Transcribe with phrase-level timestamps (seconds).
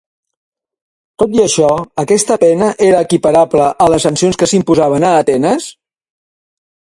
[1.23, 1.67] Tot i això,
[2.03, 5.69] aquesta pena era equiparable a les sancions que s'imposaven a Atenes?